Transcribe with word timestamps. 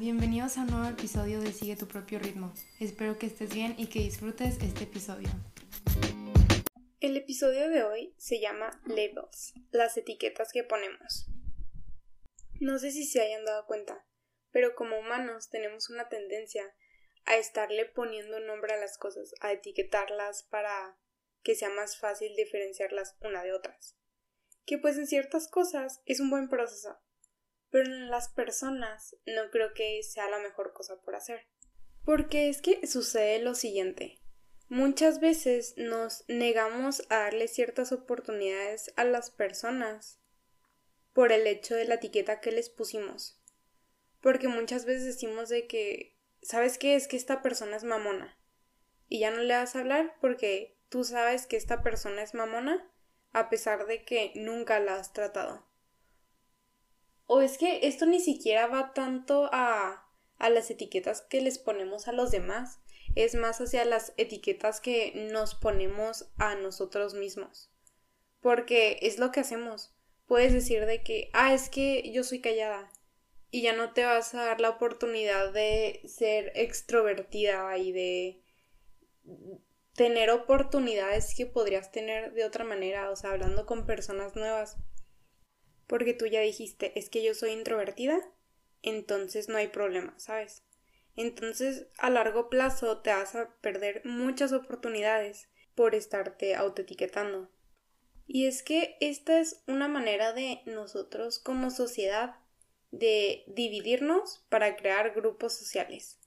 bienvenidos 0.00 0.56
a 0.56 0.62
un 0.62 0.68
nuevo 0.68 0.88
episodio 0.88 1.42
de 1.42 1.52
Sigue 1.52 1.76
tu 1.76 1.86
propio 1.86 2.18
ritmo. 2.18 2.54
Espero 2.80 3.18
que 3.18 3.26
estés 3.26 3.52
bien 3.52 3.74
y 3.76 3.88
que 3.88 3.98
disfrutes 3.98 4.56
este 4.62 4.84
episodio. 4.84 5.28
El 7.00 7.18
episodio 7.18 7.68
de 7.68 7.82
hoy 7.82 8.14
se 8.16 8.40
llama 8.40 8.80
Labels, 8.86 9.52
las 9.72 9.98
etiquetas 9.98 10.52
que 10.52 10.64
ponemos. 10.64 11.26
No 12.60 12.78
sé 12.78 12.92
si 12.92 13.04
se 13.04 13.20
hayan 13.20 13.44
dado 13.44 13.66
cuenta, 13.66 14.06
pero 14.50 14.74
como 14.74 14.98
humanos 14.98 15.50
tenemos 15.50 15.90
una 15.90 16.08
tendencia 16.08 16.64
a 17.26 17.36
estarle 17.36 17.84
poniendo 17.84 18.40
nombre 18.40 18.72
a 18.72 18.78
las 18.78 18.96
cosas, 18.96 19.34
a 19.42 19.52
etiquetarlas 19.52 20.44
para 20.44 20.98
que 21.42 21.54
sea 21.54 21.68
más 21.68 21.98
fácil 21.98 22.34
diferenciarlas 22.36 23.18
una 23.20 23.42
de 23.42 23.52
otras. 23.52 23.98
Que 24.64 24.78
pues 24.78 24.96
en 24.96 25.06
ciertas 25.06 25.46
cosas 25.46 26.00
es 26.06 26.20
un 26.20 26.30
buen 26.30 26.48
proceso, 26.48 26.98
pero 27.70 27.86
en 27.86 28.10
las 28.10 28.28
personas 28.28 29.16
no 29.26 29.50
creo 29.50 29.72
que 29.74 30.02
sea 30.02 30.28
la 30.28 30.38
mejor 30.38 30.72
cosa 30.72 31.00
por 31.00 31.14
hacer. 31.14 31.46
Porque 32.04 32.48
es 32.48 32.60
que 32.60 32.86
sucede 32.86 33.40
lo 33.40 33.54
siguiente. 33.54 34.20
Muchas 34.68 35.20
veces 35.20 35.74
nos 35.76 36.24
negamos 36.28 37.02
a 37.10 37.18
darle 37.18 37.48
ciertas 37.48 37.92
oportunidades 37.92 38.92
a 38.96 39.04
las 39.04 39.30
personas 39.30 40.20
por 41.12 41.32
el 41.32 41.46
hecho 41.46 41.74
de 41.74 41.86
la 41.86 41.94
etiqueta 41.94 42.40
que 42.40 42.52
les 42.52 42.70
pusimos. 42.70 43.40
Porque 44.20 44.48
muchas 44.48 44.84
veces 44.84 45.06
decimos 45.06 45.48
de 45.48 45.66
que, 45.66 46.16
¿sabes 46.42 46.78
qué? 46.78 46.94
Es 46.94 47.08
que 47.08 47.16
esta 47.16 47.42
persona 47.42 47.76
es 47.76 47.84
mamona. 47.84 48.38
Y 49.08 49.20
ya 49.20 49.30
no 49.30 49.42
le 49.42 49.56
vas 49.56 49.74
a 49.74 49.80
hablar 49.80 50.14
porque 50.20 50.78
tú 50.88 51.04
sabes 51.04 51.46
que 51.46 51.56
esta 51.56 51.82
persona 51.82 52.22
es 52.22 52.34
mamona 52.34 52.88
a 53.32 53.50
pesar 53.50 53.86
de 53.86 54.04
que 54.04 54.32
nunca 54.36 54.78
la 54.78 54.96
has 54.96 55.12
tratado. 55.12 55.69
O 57.32 57.42
es 57.42 57.58
que 57.58 57.86
esto 57.86 58.06
ni 58.06 58.18
siquiera 58.18 58.66
va 58.66 58.92
tanto 58.92 59.48
a, 59.52 60.04
a 60.38 60.50
las 60.50 60.68
etiquetas 60.68 61.22
que 61.22 61.40
les 61.40 61.60
ponemos 61.60 62.08
a 62.08 62.12
los 62.12 62.32
demás, 62.32 62.80
es 63.14 63.36
más 63.36 63.60
hacia 63.60 63.84
las 63.84 64.14
etiquetas 64.16 64.80
que 64.80 65.12
nos 65.30 65.54
ponemos 65.54 66.28
a 66.38 66.56
nosotros 66.56 67.14
mismos. 67.14 67.70
Porque 68.40 68.98
es 69.02 69.20
lo 69.20 69.30
que 69.30 69.38
hacemos. 69.38 69.94
Puedes 70.26 70.52
decir 70.52 70.86
de 70.86 71.04
que, 71.04 71.30
ah, 71.32 71.54
es 71.54 71.68
que 71.68 72.10
yo 72.10 72.24
soy 72.24 72.40
callada. 72.40 72.90
Y 73.52 73.62
ya 73.62 73.74
no 73.74 73.92
te 73.92 74.04
vas 74.04 74.34
a 74.34 74.46
dar 74.46 74.60
la 74.60 74.70
oportunidad 74.70 75.52
de 75.52 76.00
ser 76.06 76.50
extrovertida 76.56 77.78
y 77.78 77.92
de 77.92 78.42
tener 79.94 80.30
oportunidades 80.30 81.36
que 81.36 81.46
podrías 81.46 81.92
tener 81.92 82.32
de 82.32 82.44
otra 82.44 82.64
manera, 82.64 83.08
o 83.08 83.14
sea, 83.14 83.30
hablando 83.30 83.66
con 83.66 83.86
personas 83.86 84.34
nuevas 84.34 84.78
porque 85.90 86.14
tú 86.14 86.26
ya 86.26 86.40
dijiste, 86.40 86.96
es 86.96 87.10
que 87.10 87.20
yo 87.20 87.34
soy 87.34 87.50
introvertida, 87.50 88.20
entonces 88.80 89.48
no 89.48 89.56
hay 89.56 89.66
problema, 89.66 90.14
¿sabes? 90.18 90.62
Entonces, 91.16 91.88
a 91.98 92.10
largo 92.10 92.48
plazo 92.48 92.98
te 92.98 93.10
vas 93.10 93.34
a 93.34 93.56
perder 93.56 94.00
muchas 94.04 94.52
oportunidades 94.52 95.48
por 95.74 95.96
estarte 95.96 96.54
autoetiquetando. 96.54 97.50
Y 98.28 98.46
es 98.46 98.62
que 98.62 98.98
esta 99.00 99.40
es 99.40 99.64
una 99.66 99.88
manera 99.88 100.32
de 100.32 100.62
nosotros 100.64 101.40
como 101.40 101.72
sociedad 101.72 102.36
de 102.92 103.42
dividirnos 103.48 104.46
para 104.48 104.76
crear 104.76 105.12
grupos 105.12 105.58
sociales. 105.58 106.20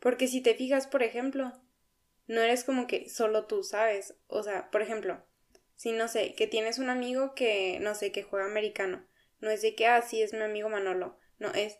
Porque 0.00 0.26
si 0.26 0.40
te 0.40 0.54
fijas, 0.54 0.86
por 0.86 1.02
ejemplo, 1.02 1.52
no 2.26 2.40
eres 2.40 2.64
como 2.64 2.86
que 2.86 3.10
solo 3.10 3.44
tú, 3.44 3.62
¿sabes? 3.62 4.14
O 4.26 4.42
sea, 4.42 4.70
por 4.70 4.80
ejemplo, 4.80 5.22
si 5.78 5.92
no 5.92 6.08
sé, 6.08 6.34
que 6.34 6.48
tienes 6.48 6.80
un 6.80 6.90
amigo 6.90 7.36
que, 7.36 7.78
no 7.80 7.94
sé, 7.94 8.10
que 8.10 8.24
juega 8.24 8.46
americano. 8.46 9.06
No 9.38 9.48
es 9.48 9.62
de 9.62 9.76
que, 9.76 9.86
ah, 9.86 10.02
sí, 10.02 10.20
es 10.20 10.32
mi 10.32 10.40
amigo 10.40 10.68
Manolo. 10.68 11.16
No, 11.38 11.52
es 11.54 11.78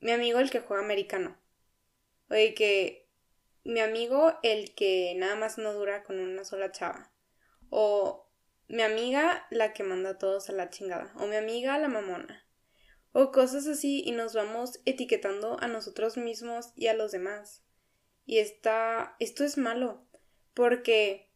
mi 0.00 0.10
amigo 0.10 0.40
el 0.40 0.50
que 0.50 0.58
juega 0.58 0.82
americano. 0.82 1.40
Oye, 2.28 2.54
que 2.54 3.08
mi 3.62 3.78
amigo 3.78 4.36
el 4.42 4.74
que 4.74 5.14
nada 5.16 5.36
más 5.36 5.58
no 5.58 5.72
dura 5.72 6.02
con 6.02 6.18
una 6.18 6.44
sola 6.44 6.72
chava. 6.72 7.12
O 7.70 8.28
mi 8.66 8.82
amiga 8.82 9.46
la 9.48 9.72
que 9.74 9.84
manda 9.84 10.10
a 10.10 10.18
todos 10.18 10.50
a 10.50 10.52
la 10.52 10.70
chingada. 10.70 11.14
O 11.16 11.28
mi 11.28 11.36
amiga 11.36 11.78
la 11.78 11.86
mamona. 11.86 12.44
O 13.12 13.30
cosas 13.30 13.68
así 13.68 14.02
y 14.04 14.10
nos 14.10 14.34
vamos 14.34 14.80
etiquetando 14.86 15.56
a 15.60 15.68
nosotros 15.68 16.16
mismos 16.16 16.72
y 16.74 16.88
a 16.88 16.94
los 16.94 17.12
demás. 17.12 17.62
Y 18.26 18.38
está, 18.38 19.14
esto 19.20 19.44
es 19.44 19.56
malo. 19.56 20.04
Porque 20.52 21.30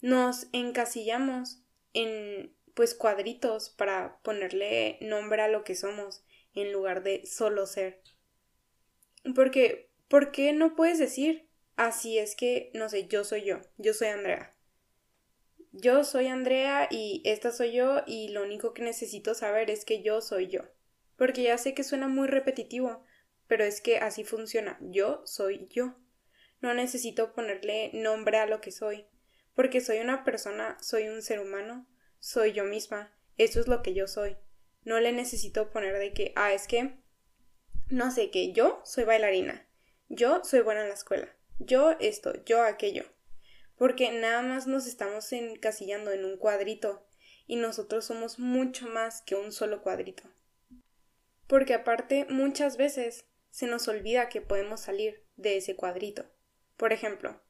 nos 0.00 0.48
encasillamos 0.52 1.62
en 1.92 2.54
pues 2.74 2.94
cuadritos 2.94 3.70
para 3.70 4.20
ponerle 4.22 4.98
nombre 5.00 5.42
a 5.42 5.48
lo 5.48 5.64
que 5.64 5.74
somos 5.74 6.24
en 6.54 6.72
lugar 6.72 7.02
de 7.02 7.26
solo 7.26 7.66
ser. 7.66 8.02
Porque, 9.34 9.90
¿por 10.08 10.32
qué 10.32 10.52
no 10.52 10.74
puedes 10.74 10.98
decir 10.98 11.48
así 11.76 12.18
es 12.18 12.34
que, 12.34 12.70
no 12.74 12.88
sé, 12.88 13.06
yo 13.06 13.24
soy 13.24 13.44
yo, 13.44 13.60
yo 13.76 13.92
soy 13.92 14.08
Andrea? 14.08 14.54
Yo 15.72 16.04
soy 16.04 16.26
Andrea 16.26 16.88
y 16.90 17.22
esta 17.24 17.52
soy 17.52 17.72
yo 17.72 18.02
y 18.06 18.28
lo 18.28 18.42
único 18.42 18.74
que 18.74 18.82
necesito 18.82 19.34
saber 19.34 19.70
es 19.70 19.84
que 19.84 20.02
yo 20.02 20.20
soy 20.20 20.48
yo. 20.48 20.62
Porque 21.16 21.42
ya 21.42 21.58
sé 21.58 21.74
que 21.74 21.84
suena 21.84 22.08
muy 22.08 22.26
repetitivo, 22.26 23.04
pero 23.46 23.64
es 23.64 23.80
que 23.80 23.98
así 23.98 24.24
funciona. 24.24 24.78
Yo 24.80 25.22
soy 25.26 25.68
yo. 25.70 25.96
No 26.60 26.74
necesito 26.74 27.32
ponerle 27.34 27.90
nombre 27.92 28.38
a 28.38 28.46
lo 28.46 28.60
que 28.60 28.72
soy 28.72 29.06
porque 29.60 29.82
soy 29.82 29.98
una 29.98 30.24
persona, 30.24 30.78
soy 30.80 31.10
un 31.10 31.20
ser 31.20 31.38
humano, 31.38 31.86
soy 32.18 32.52
yo 32.52 32.64
misma, 32.64 33.14
eso 33.36 33.60
es 33.60 33.68
lo 33.68 33.82
que 33.82 33.92
yo 33.92 34.08
soy. 34.08 34.38
No 34.84 34.98
le 35.00 35.12
necesito 35.12 35.70
poner 35.70 35.98
de 35.98 36.14
que, 36.14 36.32
ah, 36.34 36.54
es 36.54 36.66
que, 36.66 36.96
no 37.90 38.10
sé, 38.10 38.30
que 38.30 38.54
yo 38.54 38.80
soy 38.86 39.04
bailarina, 39.04 39.68
yo 40.08 40.42
soy 40.44 40.62
buena 40.62 40.80
en 40.80 40.88
la 40.88 40.94
escuela, 40.94 41.28
yo 41.58 41.90
esto, 42.00 42.42
yo 42.46 42.62
aquello. 42.62 43.04
Porque 43.76 44.10
nada 44.10 44.40
más 44.40 44.66
nos 44.66 44.86
estamos 44.86 45.30
encasillando 45.30 46.10
en 46.10 46.24
un 46.24 46.38
cuadrito 46.38 47.06
y 47.46 47.56
nosotros 47.56 48.06
somos 48.06 48.38
mucho 48.38 48.88
más 48.88 49.20
que 49.20 49.34
un 49.34 49.52
solo 49.52 49.82
cuadrito. 49.82 50.22
Porque 51.46 51.74
aparte 51.74 52.24
muchas 52.30 52.78
veces 52.78 53.26
se 53.50 53.66
nos 53.66 53.88
olvida 53.88 54.30
que 54.30 54.40
podemos 54.40 54.80
salir 54.80 55.22
de 55.36 55.58
ese 55.58 55.76
cuadrito. 55.76 56.24
Por 56.78 56.94
ejemplo, 56.94 57.42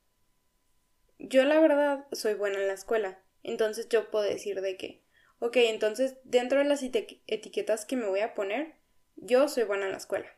yo 1.21 1.45
la 1.45 1.61
verdad 1.61 2.07
soy 2.13 2.35
buena 2.35 2.59
en 2.59 2.67
la 2.67 2.73
escuela, 2.73 3.21
entonces 3.43 3.89
yo 3.89 4.11
puedo 4.11 4.25
decir 4.25 4.63
de 4.63 4.77
que, 4.77 5.03
ok, 5.39 5.57
entonces 5.57 6.17
dentro 6.25 6.59
de 6.59 6.65
las 6.65 6.83
etiquetas 6.83 7.85
que 7.85 7.97
me 7.97 8.07
voy 8.07 8.21
a 8.21 8.35
poner, 8.35 8.75
yo 9.17 9.49
soy 9.49 9.65
buena 9.65 9.85
en 9.85 9.93
la 9.93 9.99
escuela. 9.99 10.29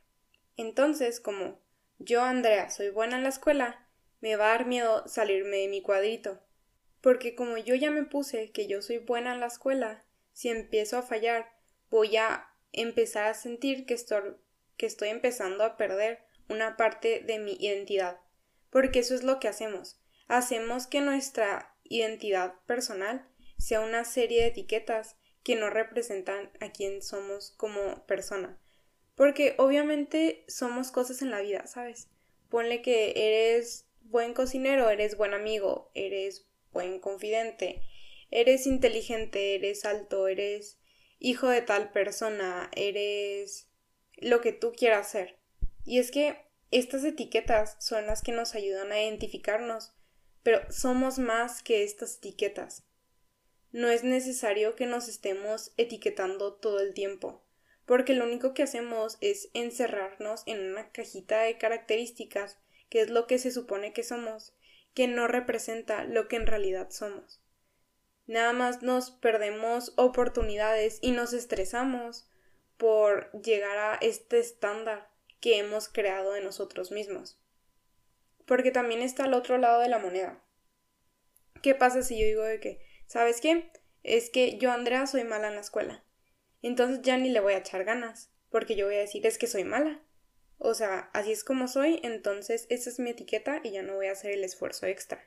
Entonces, 0.56 1.20
como 1.20 1.60
yo, 1.98 2.22
Andrea, 2.22 2.68
soy 2.70 2.90
buena 2.90 3.16
en 3.16 3.22
la 3.22 3.28
escuela, 3.28 3.86
me 4.20 4.34
va 4.36 4.46
a 4.46 4.58
dar 4.58 4.66
miedo 4.66 5.06
salirme 5.06 5.58
de 5.58 5.68
mi 5.68 5.82
cuadrito. 5.82 6.40
Porque 7.00 7.34
como 7.34 7.56
yo 7.58 7.74
ya 7.74 7.90
me 7.90 8.04
puse 8.04 8.50
que 8.50 8.66
yo 8.66 8.82
soy 8.82 8.98
buena 8.98 9.32
en 9.32 9.40
la 9.40 9.46
escuela, 9.46 10.04
si 10.32 10.48
empiezo 10.48 10.98
a 10.98 11.02
fallar, 11.02 11.52
voy 11.90 12.16
a 12.16 12.48
empezar 12.72 13.26
a 13.26 13.34
sentir 13.34 13.86
que 13.86 13.94
estoy, 13.94 14.36
que 14.76 14.86
estoy 14.86 15.08
empezando 15.10 15.64
a 15.64 15.76
perder 15.76 16.24
una 16.48 16.76
parte 16.76 17.20
de 17.20 17.38
mi 17.38 17.52
identidad. 17.54 18.20
Porque 18.70 19.00
eso 19.00 19.14
es 19.14 19.22
lo 19.22 19.38
que 19.38 19.48
hacemos 19.48 20.01
hacemos 20.28 20.86
que 20.86 21.00
nuestra 21.00 21.74
identidad 21.84 22.54
personal 22.66 23.28
sea 23.58 23.80
una 23.80 24.04
serie 24.04 24.42
de 24.42 24.48
etiquetas 24.48 25.16
que 25.42 25.56
no 25.56 25.70
representan 25.70 26.50
a 26.60 26.70
quién 26.70 27.02
somos 27.02 27.52
como 27.56 28.06
persona. 28.06 28.58
Porque 29.14 29.54
obviamente 29.58 30.44
somos 30.48 30.90
cosas 30.90 31.22
en 31.22 31.30
la 31.30 31.40
vida, 31.40 31.66
¿sabes? 31.66 32.08
Ponle 32.48 32.82
que 32.82 33.12
eres 33.16 33.86
buen 34.00 34.34
cocinero, 34.34 34.90
eres 34.90 35.16
buen 35.16 35.34
amigo, 35.34 35.90
eres 35.94 36.48
buen 36.72 36.98
confidente, 36.98 37.82
eres 38.30 38.66
inteligente, 38.66 39.54
eres 39.54 39.84
alto, 39.84 40.28
eres 40.28 40.78
hijo 41.18 41.48
de 41.48 41.62
tal 41.62 41.92
persona, 41.92 42.70
eres 42.74 43.68
lo 44.16 44.40
que 44.40 44.52
tú 44.52 44.72
quieras 44.72 45.10
ser. 45.10 45.38
Y 45.84 45.98
es 45.98 46.10
que 46.10 46.36
estas 46.70 47.04
etiquetas 47.04 47.76
son 47.78 48.06
las 48.06 48.22
que 48.22 48.32
nos 48.32 48.54
ayudan 48.54 48.92
a 48.92 49.02
identificarnos 49.02 49.92
pero 50.42 50.60
somos 50.70 51.18
más 51.18 51.62
que 51.62 51.84
estas 51.84 52.16
etiquetas. 52.16 52.84
No 53.70 53.88
es 53.88 54.04
necesario 54.04 54.74
que 54.74 54.86
nos 54.86 55.08
estemos 55.08 55.72
etiquetando 55.76 56.54
todo 56.54 56.80
el 56.80 56.94
tiempo, 56.94 57.42
porque 57.86 58.12
lo 58.12 58.24
único 58.24 58.52
que 58.52 58.62
hacemos 58.62 59.18
es 59.20 59.48
encerrarnos 59.54 60.42
en 60.46 60.60
una 60.60 60.90
cajita 60.90 61.42
de 61.42 61.58
características 61.58 62.58
que 62.90 63.00
es 63.00 63.10
lo 63.10 63.26
que 63.26 63.38
se 63.38 63.50
supone 63.50 63.92
que 63.92 64.02
somos, 64.02 64.54
que 64.92 65.08
no 65.08 65.26
representa 65.26 66.04
lo 66.04 66.28
que 66.28 66.36
en 66.36 66.46
realidad 66.46 66.90
somos. 66.90 67.40
Nada 68.26 68.52
más 68.52 68.82
nos 68.82 69.10
perdemos 69.10 69.94
oportunidades 69.96 70.98
y 71.00 71.12
nos 71.12 71.32
estresamos 71.32 72.28
por 72.76 73.30
llegar 73.40 73.78
a 73.78 73.94
este 74.00 74.38
estándar 74.38 75.10
que 75.40 75.58
hemos 75.58 75.88
creado 75.88 76.32
de 76.32 76.42
nosotros 76.42 76.92
mismos 76.92 77.41
porque 78.52 78.70
también 78.70 79.00
está 79.00 79.24
al 79.24 79.32
otro 79.32 79.56
lado 79.56 79.80
de 79.80 79.88
la 79.88 79.98
moneda. 79.98 80.44
¿Qué 81.62 81.74
pasa 81.74 82.02
si 82.02 82.20
yo 82.20 82.26
digo 82.26 82.42
de 82.42 82.60
que, 82.60 82.84
¿sabes 83.06 83.40
qué? 83.40 83.72
Es 84.02 84.28
que 84.28 84.58
yo, 84.58 84.70
Andrea, 84.70 85.06
soy 85.06 85.24
mala 85.24 85.48
en 85.48 85.54
la 85.54 85.62
escuela. 85.62 86.04
Entonces 86.60 87.00
ya 87.00 87.16
ni 87.16 87.30
le 87.30 87.40
voy 87.40 87.54
a 87.54 87.60
echar 87.60 87.82
ganas, 87.84 88.30
porque 88.50 88.76
yo 88.76 88.84
voy 88.84 88.96
a 88.96 88.98
decir 88.98 89.26
es 89.26 89.38
que 89.38 89.46
soy 89.46 89.64
mala. 89.64 90.02
O 90.58 90.74
sea, 90.74 91.08
así 91.14 91.32
es 91.32 91.44
como 91.44 91.66
soy, 91.66 91.98
entonces 92.02 92.66
esa 92.68 92.90
es 92.90 92.98
mi 92.98 93.08
etiqueta 93.08 93.62
y 93.64 93.70
ya 93.70 93.82
no 93.82 93.94
voy 93.94 94.08
a 94.08 94.12
hacer 94.12 94.32
el 94.32 94.44
esfuerzo 94.44 94.84
extra. 94.84 95.26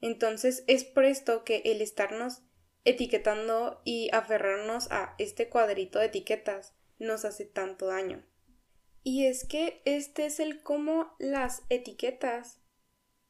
Entonces 0.00 0.64
es 0.66 0.82
por 0.82 1.04
esto 1.04 1.44
que 1.44 1.62
el 1.64 1.80
estarnos 1.80 2.42
etiquetando 2.84 3.82
y 3.84 4.10
aferrarnos 4.12 4.90
a 4.90 5.14
este 5.18 5.48
cuadrito 5.48 6.00
de 6.00 6.06
etiquetas 6.06 6.74
nos 6.98 7.24
hace 7.24 7.44
tanto 7.44 7.86
daño. 7.86 8.26
Y 9.02 9.26
es 9.26 9.44
que 9.44 9.82
este 9.84 10.26
es 10.26 10.40
el 10.40 10.62
cómo 10.62 11.14
las 11.18 11.62
etiquetas 11.68 12.58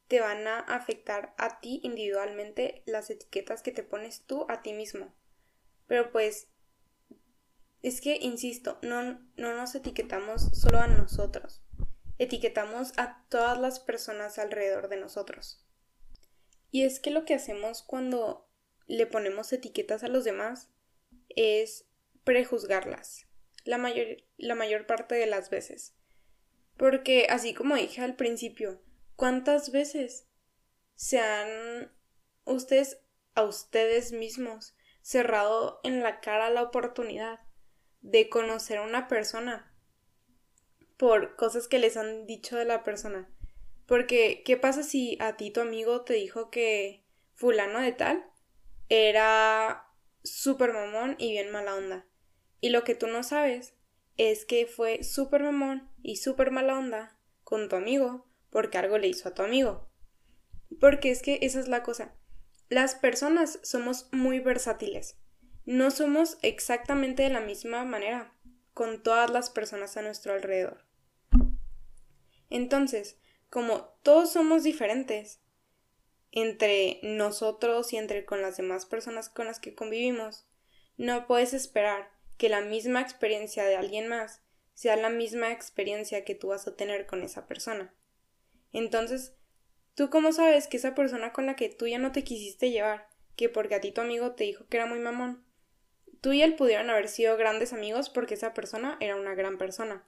te 0.07 0.19
van 0.19 0.45
a 0.45 0.59
afectar 0.59 1.33
a 1.37 1.61
ti 1.61 1.79
individualmente, 1.83 2.83
las 2.85 3.09
etiquetas 3.09 3.61
que 3.61 3.71
te 3.71 3.83
pones 3.83 4.25
tú 4.25 4.45
a 4.49 4.61
ti 4.61 4.73
mismo. 4.73 5.15
Pero 5.87 6.11
pues 6.11 6.49
es 7.81 8.01
que, 8.01 8.17
insisto, 8.17 8.77
no, 8.81 9.21
no 9.37 9.55
nos 9.55 9.73
etiquetamos 9.73 10.49
solo 10.53 10.79
a 10.79 10.87
nosotros, 10.87 11.63
etiquetamos 12.17 12.91
a 12.97 13.25
todas 13.29 13.57
las 13.57 13.79
personas 13.79 14.37
alrededor 14.37 14.89
de 14.89 14.97
nosotros. 14.97 15.65
Y 16.71 16.83
es 16.83 16.99
que 16.99 17.11
lo 17.11 17.25
que 17.25 17.33
hacemos 17.33 17.81
cuando 17.81 18.49
le 18.87 19.07
ponemos 19.07 19.51
etiquetas 19.53 20.03
a 20.03 20.09
los 20.09 20.25
demás 20.25 20.69
es 21.29 21.85
prejuzgarlas, 22.23 23.27
la 23.63 23.77
mayor, 23.77 24.17
la 24.37 24.55
mayor 24.55 24.85
parte 24.85 25.15
de 25.15 25.27
las 25.27 25.49
veces. 25.49 25.95
Porque, 26.77 27.27
así 27.29 27.53
como 27.53 27.75
dije 27.75 28.01
al 28.01 28.15
principio, 28.15 28.81
¿cuántas 29.15 29.71
veces 29.71 30.27
se 30.95 31.19
han 31.19 31.91
ustedes 32.45 32.99
a 33.33 33.43
ustedes 33.43 34.11
mismos 34.11 34.75
cerrado 35.01 35.79
en 35.83 36.03
la 36.03 36.19
cara 36.19 36.49
la 36.49 36.63
oportunidad 36.63 37.39
de 38.01 38.29
conocer 38.29 38.77
a 38.77 38.83
una 38.83 39.07
persona 39.07 39.71
por 40.97 41.35
cosas 41.35 41.67
que 41.67 41.79
les 41.79 41.97
han 41.97 42.27
dicho 42.27 42.57
de 42.57 42.65
la 42.65 42.83
persona. 42.83 43.27
Porque, 43.87 44.43
¿qué 44.45 44.57
pasa 44.57 44.83
si 44.83 45.17
a 45.19 45.35
ti 45.35 45.49
tu 45.49 45.61
amigo 45.61 46.01
te 46.01 46.13
dijo 46.13 46.51
que 46.51 47.03
fulano 47.33 47.79
de 47.79 47.91
tal 47.91 48.23
era 48.87 49.87
súper 50.23 50.73
mamón 50.73 51.15
y 51.17 51.31
bien 51.31 51.51
mala 51.51 51.75
onda? 51.75 52.05
Y 52.61 52.69
lo 52.69 52.83
que 52.83 52.95
tú 52.95 53.07
no 53.07 53.23
sabes 53.23 53.73
es 54.17 54.45
que 54.45 54.65
fue 54.65 55.03
súper 55.03 55.43
mamón 55.43 55.89
y 56.01 56.17
súper 56.17 56.51
mala 56.51 56.77
onda 56.77 57.17
con 57.43 57.67
tu 57.67 57.75
amigo 57.75 58.25
porque 58.49 58.77
algo 58.77 58.97
le 58.97 59.07
hizo 59.07 59.29
a 59.29 59.33
tu 59.33 59.41
amigo. 59.41 59.89
Porque 60.79 61.11
es 61.11 61.21
que 61.21 61.39
esa 61.41 61.59
es 61.59 61.67
la 61.67 61.83
cosa. 61.83 62.15
Las 62.69 62.95
personas 62.95 63.59
somos 63.63 64.07
muy 64.13 64.39
versátiles 64.39 65.17
no 65.65 65.91
somos 65.91 66.37
exactamente 66.41 67.23
de 67.23 67.29
la 67.29 67.39
misma 67.39 67.85
manera 67.85 68.33
con 68.73 69.03
todas 69.03 69.29
las 69.29 69.49
personas 69.49 69.95
a 69.95 70.01
nuestro 70.01 70.33
alrededor. 70.33 70.85
Entonces, 72.49 73.19
como 73.49 73.95
todos 74.01 74.31
somos 74.31 74.63
diferentes 74.63 75.39
entre 76.31 76.99
nosotros 77.03 77.93
y 77.93 77.97
entre 77.97 78.25
con 78.25 78.41
las 78.41 78.57
demás 78.57 78.85
personas 78.85 79.29
con 79.29 79.45
las 79.45 79.59
que 79.59 79.75
convivimos, 79.75 80.47
no 80.97 81.27
puedes 81.27 81.53
esperar 81.53 82.11
que 82.41 82.49
la 82.49 82.61
misma 82.61 83.01
experiencia 83.01 83.65
de 83.65 83.75
alguien 83.75 84.07
más 84.07 84.41
sea 84.73 84.95
la 84.95 85.11
misma 85.11 85.51
experiencia 85.51 86.25
que 86.25 86.33
tú 86.33 86.47
vas 86.47 86.67
a 86.67 86.75
tener 86.75 87.05
con 87.05 87.21
esa 87.21 87.45
persona. 87.45 87.93
Entonces, 88.73 89.35
¿tú 89.93 90.09
cómo 90.09 90.33
sabes 90.33 90.67
que 90.67 90.77
esa 90.77 90.95
persona 90.95 91.33
con 91.33 91.45
la 91.45 91.55
que 91.55 91.69
tú 91.69 91.85
ya 91.85 91.99
no 91.99 92.11
te 92.11 92.23
quisiste 92.23 92.71
llevar, 92.71 93.07
que 93.35 93.47
porque 93.47 93.75
a 93.75 93.79
ti 93.79 93.91
tu 93.91 94.01
amigo 94.01 94.31
te 94.31 94.45
dijo 94.45 94.65
que 94.65 94.77
era 94.77 94.87
muy 94.87 94.97
mamón, 94.97 95.45
Tú 96.19 96.33
y 96.33 96.41
él 96.41 96.55
pudieron 96.55 96.89
haber 96.89 97.09
sido 97.09 97.37
grandes 97.37 97.73
amigos 97.73 98.09
porque 98.09 98.33
esa 98.33 98.55
persona 98.55 98.97
era 98.99 99.15
una 99.15 99.35
gran 99.35 99.59
persona. 99.59 100.03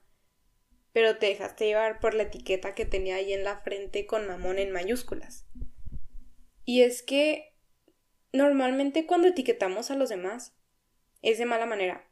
Pero 0.92 1.18
te 1.18 1.26
dejaste 1.26 1.66
llevar 1.66 2.00
por 2.00 2.14
la 2.14 2.24
etiqueta 2.24 2.74
que 2.74 2.84
tenía 2.84 3.14
ahí 3.14 3.32
en 3.32 3.44
la 3.44 3.58
frente 3.58 4.06
con 4.06 4.26
mamón 4.26 4.58
en 4.58 4.72
mayúsculas. 4.72 5.46
Y 6.64 6.82
es 6.82 7.04
que 7.04 7.54
normalmente 8.32 9.06
cuando 9.06 9.28
etiquetamos 9.28 9.92
a 9.92 9.94
los 9.94 10.08
demás 10.08 10.56
es 11.22 11.38
de 11.38 11.46
mala 11.46 11.66
manera. 11.66 12.08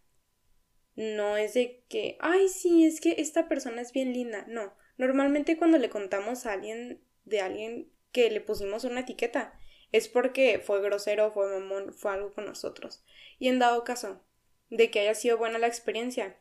No 0.95 1.37
es 1.37 1.55
de 1.55 1.85
que, 1.89 2.17
ay, 2.21 2.49
sí, 2.49 2.85
es 2.85 3.01
que 3.01 3.17
esta 3.19 3.49
persona 3.49 3.81
es 3.81 3.93
bien 3.93 4.13
linda. 4.13 4.45
No, 4.49 4.75
normalmente 4.99 5.57
cuando 5.57 5.79
le 5.79 5.91
contamos 5.91 6.47
a 6.47 6.53
alguien 6.53 7.03
de 7.25 7.41
alguien 7.41 7.93
que 8.13 8.31
le 8.31 8.41
pusimos 8.41 8.85
una 8.85 9.01
etiqueta, 9.01 9.59
es 9.91 10.09
porque 10.09 10.59
fue 10.59 10.81
grosero, 10.81 11.33
fue 11.33 11.49
mamón, 11.49 11.93
fue 11.93 12.13
algo 12.13 12.33
con 12.33 12.47
nosotros. 12.47 13.05
Y 13.39 13.49
en 13.49 13.59
dado 13.59 13.85
caso 13.85 14.23
de 14.71 14.91
que 14.91 15.01
haya 15.01 15.15
sido 15.15 15.39
buena 15.39 15.59
la 15.59 15.67
experiencia, 15.67 16.39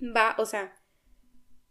va, 0.00 0.34
o 0.38 0.46
sea, 0.46 0.82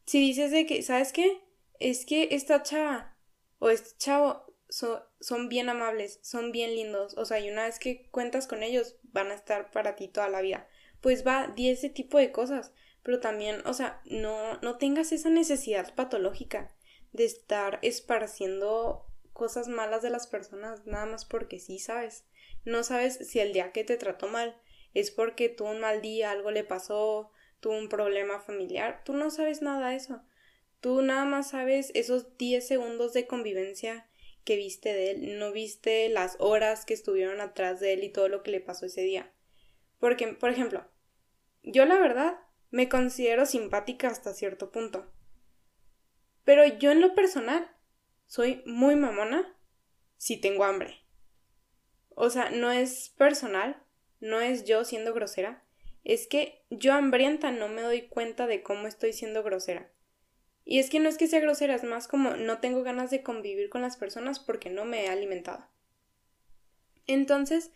si 0.05 0.19
dices 0.19 0.51
de 0.51 0.65
que, 0.65 0.83
¿sabes 0.83 1.11
qué? 1.11 1.41
Es 1.79 2.05
que 2.05 2.29
esta 2.31 2.63
chava 2.63 3.17
o 3.59 3.69
este 3.69 3.97
chavo 3.97 4.55
son 4.69 5.49
bien 5.49 5.69
amables, 5.69 6.19
son 6.21 6.51
bien 6.51 6.75
lindos, 6.75 7.15
o 7.17 7.25
sea, 7.25 7.39
y 7.39 7.49
una 7.49 7.65
vez 7.65 7.79
que 7.79 8.09
cuentas 8.11 8.47
con 8.47 8.63
ellos, 8.63 8.97
van 9.03 9.31
a 9.31 9.35
estar 9.35 9.71
para 9.71 9.95
ti 9.95 10.07
toda 10.07 10.29
la 10.29 10.41
vida. 10.41 10.67
Pues 11.05 11.23
va, 11.23 11.53
di 11.55 11.69
ese 11.69 11.91
tipo 11.91 12.17
de 12.17 12.31
cosas, 12.31 12.73
pero 13.03 13.19
también, 13.19 13.61
o 13.67 13.75
sea, 13.75 14.01
no, 14.05 14.59
no 14.63 14.79
tengas 14.79 15.11
esa 15.11 15.29
necesidad 15.29 15.93
patológica 15.93 16.75
de 17.13 17.25
estar 17.25 17.77
esparciendo 17.83 19.05
cosas 19.31 19.67
malas 19.67 20.01
de 20.01 20.09
las 20.09 20.25
personas 20.25 20.87
nada 20.87 21.05
más 21.05 21.23
porque 21.23 21.59
sí, 21.59 21.77
¿sabes? 21.77 22.25
No 22.63 22.81
sabes 22.83 23.19
si 23.19 23.39
el 23.39 23.53
día 23.53 23.71
que 23.71 23.83
te 23.83 23.97
trató 23.97 24.29
mal 24.29 24.59
es 24.95 25.11
porque 25.11 25.47
tuvo 25.47 25.69
un 25.69 25.79
mal 25.79 26.01
día, 26.01 26.31
algo 26.31 26.49
le 26.49 26.63
pasó, 26.63 27.29
tuvo 27.59 27.77
un 27.77 27.87
problema 27.87 28.39
familiar. 28.39 29.03
Tú 29.05 29.13
no 29.13 29.29
sabes 29.29 29.61
nada 29.61 29.91
de 29.91 29.97
eso. 29.97 30.23
Tú 30.79 31.03
nada 31.03 31.25
más 31.25 31.51
sabes 31.51 31.91
esos 31.93 32.35
10 32.39 32.67
segundos 32.67 33.13
de 33.13 33.27
convivencia 33.27 34.09
que 34.43 34.55
viste 34.55 34.91
de 34.91 35.11
él, 35.11 35.37
no 35.37 35.51
viste 35.51 36.09
las 36.09 36.35
horas 36.39 36.83
que 36.83 36.95
estuvieron 36.95 37.41
atrás 37.41 37.79
de 37.79 37.93
él 37.93 38.03
y 38.03 38.09
todo 38.09 38.27
lo 38.27 38.41
que 38.41 38.49
le 38.49 38.59
pasó 38.59 38.87
ese 38.87 39.01
día. 39.01 39.31
Porque, 39.99 40.27
por 40.29 40.49
ejemplo, 40.49 40.87
yo 41.65 41.85
la 41.85 41.99
verdad 41.99 42.39
me 42.71 42.89
considero 42.89 43.45
simpática 43.45 44.07
hasta 44.07 44.33
cierto 44.33 44.71
punto. 44.71 45.11
Pero 46.43 46.65
yo 46.65 46.91
en 46.91 47.01
lo 47.01 47.15
personal 47.15 47.71
soy 48.27 48.61
muy 48.65 48.95
mamona 48.95 49.55
si 50.17 50.37
tengo 50.37 50.63
hambre. 50.63 51.01
O 52.09 52.29
sea, 52.29 52.49
no 52.49 52.71
es 52.71 53.09
personal, 53.17 53.81
no 54.19 54.39
es 54.39 54.65
yo 54.65 54.85
siendo 54.85 55.13
grosera, 55.13 55.63
es 56.03 56.27
que 56.27 56.63
yo 56.69 56.93
hambrienta 56.93 57.51
no 57.51 57.67
me 57.67 57.81
doy 57.81 58.03
cuenta 58.07 58.47
de 58.47 58.61
cómo 58.61 58.87
estoy 58.87 59.11
siendo 59.11 59.43
grosera. 59.43 59.91
Y 60.63 60.79
es 60.79 60.89
que 60.89 60.99
no 60.99 61.09
es 61.09 61.17
que 61.17 61.27
sea 61.27 61.39
grosera, 61.39 61.75
es 61.75 61.83
más 61.83 62.07
como 62.07 62.31
no 62.31 62.59
tengo 62.59 62.83
ganas 62.83 63.11
de 63.11 63.21
convivir 63.21 63.69
con 63.69 63.81
las 63.81 63.97
personas 63.97 64.39
porque 64.39 64.69
no 64.69 64.85
me 64.85 65.05
he 65.05 65.09
alimentado. 65.09 65.67
Entonces, 67.07 67.71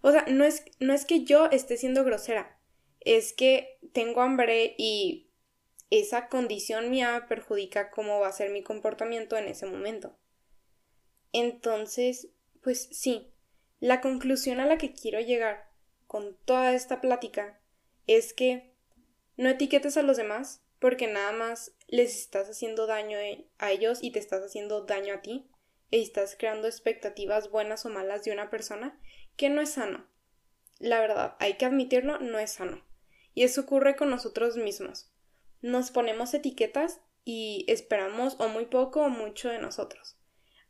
o 0.00 0.10
sea, 0.10 0.24
no 0.28 0.44
es, 0.44 0.64
no 0.80 0.92
es 0.92 1.04
que 1.04 1.24
yo 1.24 1.46
esté 1.50 1.76
siendo 1.76 2.04
grosera, 2.04 2.58
es 3.04 3.32
que 3.32 3.78
tengo 3.92 4.22
hambre 4.22 4.74
y 4.78 5.30
esa 5.90 6.28
condición 6.28 6.90
mía 6.90 7.26
perjudica 7.28 7.90
cómo 7.90 8.20
va 8.20 8.28
a 8.28 8.32
ser 8.32 8.50
mi 8.50 8.62
comportamiento 8.62 9.36
en 9.36 9.46
ese 9.46 9.66
momento. 9.66 10.16
Entonces, 11.32 12.28
pues 12.62 12.88
sí, 12.90 13.32
la 13.80 14.00
conclusión 14.00 14.60
a 14.60 14.66
la 14.66 14.78
que 14.78 14.92
quiero 14.92 15.20
llegar 15.20 15.70
con 16.06 16.36
toda 16.44 16.74
esta 16.74 17.00
plática 17.00 17.60
es 18.06 18.32
que 18.32 18.72
no 19.36 19.48
etiquetes 19.50 19.96
a 19.96 20.02
los 20.02 20.16
demás 20.16 20.62
porque 20.78 21.06
nada 21.06 21.32
más 21.32 21.72
les 21.88 22.14
estás 22.16 22.48
haciendo 22.48 22.86
daño 22.86 23.18
e, 23.18 23.46
a 23.58 23.72
ellos 23.72 23.98
y 24.02 24.10
te 24.10 24.18
estás 24.18 24.42
haciendo 24.42 24.82
daño 24.82 25.14
a 25.14 25.22
ti 25.22 25.48
y 25.90 26.02
estás 26.02 26.36
creando 26.38 26.66
expectativas 26.66 27.50
buenas 27.50 27.86
o 27.86 27.90
malas 27.90 28.24
de 28.24 28.32
una 28.32 28.50
persona 28.50 28.98
que 29.36 29.48
no 29.48 29.60
es 29.60 29.70
sano. 29.70 30.06
La 30.78 31.00
verdad, 31.00 31.36
hay 31.38 31.54
que 31.54 31.66
admitirlo, 31.66 32.18
no 32.18 32.38
es 32.38 32.52
sano. 32.52 32.84
Y 33.34 33.42
eso 33.42 33.62
ocurre 33.62 33.96
con 33.96 34.10
nosotros 34.10 34.56
mismos 34.56 35.10
nos 35.64 35.90
ponemos 35.90 36.34
etiquetas 36.34 37.00
y 37.24 37.64
esperamos 37.68 38.36
o 38.38 38.48
muy 38.48 38.66
poco 38.66 39.00
o 39.00 39.08
mucho 39.08 39.48
de 39.48 39.58
nosotros. 39.58 40.18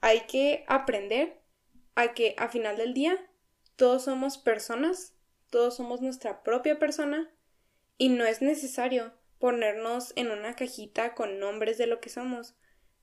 Hay 0.00 0.21
que 0.28 0.64
aprender 0.68 1.40
a 1.97 2.14
que 2.14 2.37
a 2.38 2.49
final 2.49 2.76
del 2.76 2.94
día 2.94 3.18
todos 3.75 4.04
somos 4.04 4.38
personas, 4.38 5.16
todos 5.50 5.76
somos 5.76 6.00
nuestra 6.00 6.44
propia 6.44 6.78
persona 6.78 7.28
y 7.99 8.09
no 8.09 8.25
es 8.25 8.40
necesario 8.40 9.12
ponernos 9.40 10.12
en 10.14 10.30
una 10.30 10.54
cajita 10.54 11.14
con 11.14 11.40
nombres 11.40 11.76
de 11.76 11.88
lo 11.88 12.00
que 12.00 12.09
somos 12.09 12.54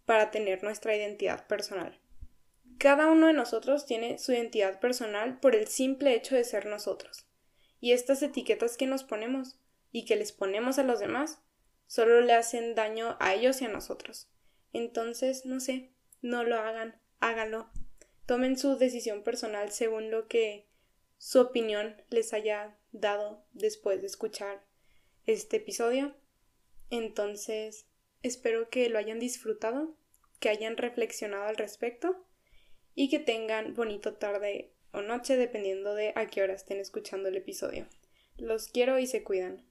para 0.05 0.31
tener 0.31 0.63
nuestra 0.63 0.95
identidad 0.95 1.45
personal. 1.47 1.99
Cada 2.77 3.07
uno 3.07 3.27
de 3.27 3.33
nosotros 3.33 3.85
tiene 3.85 4.17
su 4.17 4.31
identidad 4.31 4.79
personal 4.79 5.41
por 5.41 5.55
el 5.55 5.67
simple 5.67 6.15
hecho 6.15 6.35
de 6.35 6.45
ser 6.45 6.67
nosotros. 6.67 7.25
Y 7.81 7.91
estas 7.91 8.21
etiquetas 8.21 8.77
que 8.77 8.88
nos 8.88 9.03
ponemos 9.03 9.59
y 9.91 10.05
que 10.05 10.15
les 10.15 10.31
ponemos 10.31 10.79
a 10.79 10.83
los 10.83 11.00
demás 11.00 11.41
solo 11.88 12.21
le 12.21 12.31
hacen 12.31 12.75
daño 12.75 13.17
a 13.19 13.33
ellos 13.33 13.61
y 13.61 13.65
a 13.65 13.69
nosotros. 13.69 14.29
Entonces, 14.71 15.45
no 15.45 15.59
sé, 15.59 15.91
no 16.21 16.45
lo 16.45 16.55
hagan, 16.55 17.01
háganlo. 17.19 17.69
Tomen 18.25 18.57
su 18.57 18.77
decisión 18.77 19.23
personal 19.23 19.71
según 19.71 20.09
lo 20.09 20.29
que 20.29 20.67
su 21.17 21.41
opinión 21.41 22.01
les 22.09 22.33
haya 22.33 22.77
dado 22.93 23.43
después 23.51 24.00
de 24.00 24.07
escuchar 24.07 24.63
este 25.25 25.57
episodio. 25.57 26.15
Entonces, 26.89 27.88
espero 28.23 28.69
que 28.69 28.89
lo 28.89 28.97
hayan 28.97 29.19
disfrutado, 29.19 29.95
que 30.39 30.50
hayan 30.50 30.77
reflexionado 30.77 31.43
al 31.43 31.57
respecto 31.57 32.25
y 32.95 33.09
que 33.09 33.19
tengan 33.19 33.73
bonito 33.73 34.13
tarde 34.13 34.71
o 34.93 35.01
noche 35.01 35.38
dependiendo 35.38 35.95
de 35.95 36.13
a 36.15 36.27
qué 36.27 36.43
hora 36.43 36.53
estén 36.53 36.79
escuchando 36.79 37.29
el 37.29 37.38
episodio. 37.38 37.88
Los 38.38 38.67
quiero 38.67 39.00
y 39.00 39.07
se 39.07 39.24
cuidan. 39.24 39.63